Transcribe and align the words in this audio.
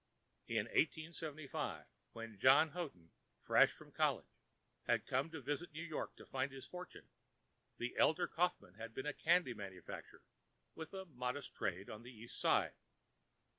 In 0.47 0.65
1875, 0.65 1.85
when 2.13 2.39
John 2.39 2.69
Houghton, 2.69 3.11
fresh 3.39 3.69
from 3.71 3.91
college, 3.91 4.33
had 4.87 5.05
come 5.05 5.29
to 5.29 5.43
New 5.71 5.83
York 5.83 6.15
to 6.15 6.25
find 6.25 6.51
his 6.51 6.65
fortune, 6.65 7.07
the 7.77 7.95
elder 7.95 8.25
Kaufmann 8.27 8.73
had 8.79 8.95
been 8.95 9.05
a 9.05 9.13
candy 9.13 9.53
manufacturer 9.53 10.23
with 10.73 10.95
a 10.95 11.05
modest 11.05 11.53
trade 11.53 11.87
on 11.87 12.01
the 12.01 12.09
East 12.11 12.39
Side. 12.39 12.73